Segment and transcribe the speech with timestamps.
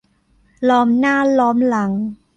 [0.69, 1.91] ล้อมหน้าล้อมหลัง